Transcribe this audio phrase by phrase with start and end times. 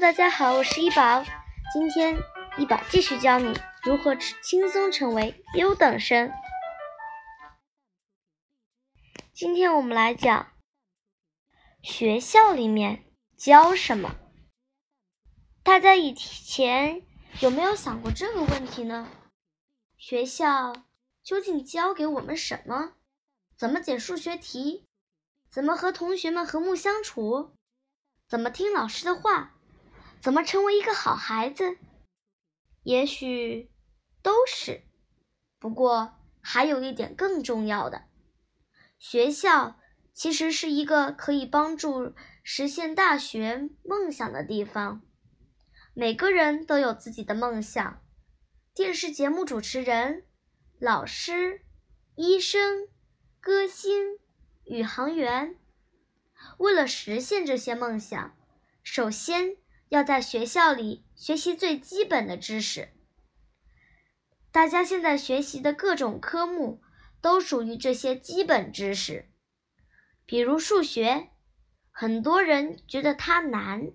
[0.00, 1.24] 大家好，我是一宝。
[1.72, 2.18] 今天
[2.58, 6.32] 一宝继续教你如何轻松成为优等生。
[9.32, 10.52] 今天我们来讲
[11.80, 13.04] 学校里面
[13.36, 14.16] 教什么。
[15.62, 17.06] 大家以前
[17.40, 19.08] 有没有想过这个问题呢？
[19.96, 20.74] 学校
[21.22, 22.94] 究竟教给我们什么？
[23.56, 24.88] 怎么解数学题？
[25.48, 27.56] 怎么和同学们和睦相处？
[28.26, 29.53] 怎么听老师的话？
[30.24, 31.76] 怎么成为一个好孩子？
[32.82, 33.70] 也许
[34.22, 34.80] 都是，
[35.58, 38.06] 不过还有一点更重要的，
[38.98, 39.78] 学校
[40.14, 45.02] 其实是一个可以帮助实现大学梦想的地方。
[45.92, 48.02] 每个人都有自己的梦想：
[48.72, 50.24] 电视节目主持人、
[50.80, 51.60] 老师、
[52.16, 52.88] 医生、
[53.40, 54.18] 歌星、
[54.64, 55.58] 宇航员。
[56.56, 58.34] 为了实现这些梦想，
[58.82, 62.90] 首先要在学校里学习最基本的知识。
[64.50, 66.80] 大家现在学习的各种科目
[67.20, 69.30] 都属于这些基本知识，
[70.26, 71.30] 比如数学，
[71.90, 73.92] 很多人觉得它难。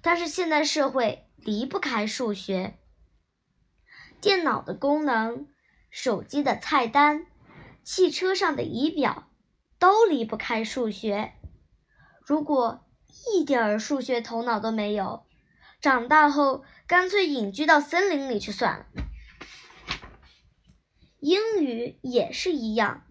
[0.00, 2.78] 但是现代社会离不开数学，
[4.20, 5.48] 电脑的功能、
[5.90, 7.26] 手机的菜单、
[7.82, 9.30] 汽车上的仪表，
[9.78, 11.34] 都离不开数学。
[12.24, 12.86] 如果
[13.32, 15.26] 一点儿数学头脑都没有，
[15.80, 18.86] 长大后干脆隐居到森林里去算了。
[21.20, 23.06] 英语也是一样，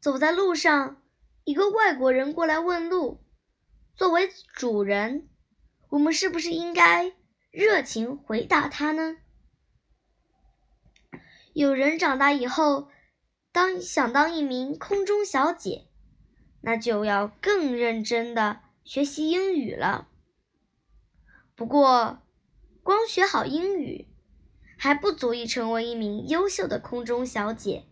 [0.00, 1.02] 走在路上，
[1.44, 3.22] 一个外国人过来问路，
[3.94, 5.28] 作为主人。
[5.90, 7.12] 我们是不是应该
[7.50, 9.18] 热情回答他呢？
[11.52, 12.88] 有人长大以后
[13.52, 15.88] 当想当一名空中小姐，
[16.62, 20.08] 那就要更认真的学习英语了。
[21.54, 22.22] 不过，
[22.82, 24.08] 光学好英语
[24.76, 27.84] 还不足以成为一名优秀的空中小姐。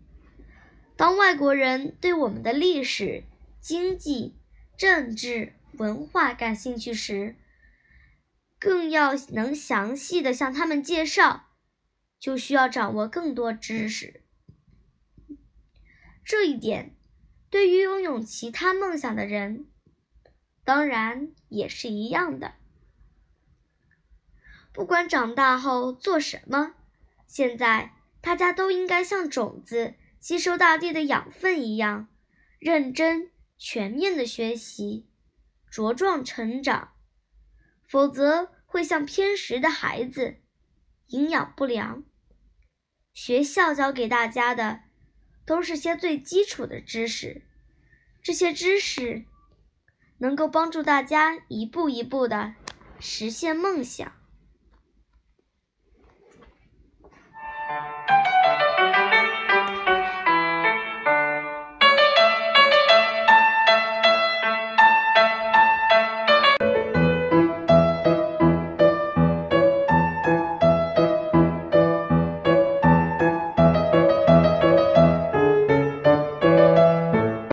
[0.96, 3.24] 当外国人对我们的历史、
[3.60, 4.36] 经济、
[4.76, 7.36] 政治、文化感兴趣时，
[8.58, 11.46] 更要能详细的向他们介绍，
[12.18, 14.22] 就需要掌握更多知识。
[16.22, 16.94] 这一点，
[17.48, 19.69] 对于拥有其他梦想的人，
[20.64, 22.54] 当然也是一样的。
[24.72, 26.74] 不管长大后做什么，
[27.26, 32.08] 现在大家都应该像种子吸收大地的养分一样，
[32.58, 35.06] 认真全面的学习，
[35.70, 36.92] 茁壮成长。
[37.88, 40.36] 否则会像偏食的孩子，
[41.08, 42.04] 营养不良。
[43.12, 44.82] 学校教给大家的
[45.44, 47.42] 都是些最基础的知识，
[48.22, 49.24] 这些知识
[50.20, 52.52] 能够帮助大家一步一步的
[52.98, 54.19] 实现梦想。